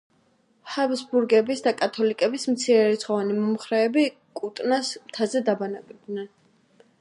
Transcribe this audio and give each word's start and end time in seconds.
ჰაბსბურგების 0.75 1.61
და 1.67 1.73
კათოლიკების 1.81 2.45
მცირერიცხოვანი 2.53 3.37
მომხრეები 3.43 4.07
კუტნას 4.41 4.91
მთაზე 5.05 5.45
დაბანაკდნენ. 5.51 6.27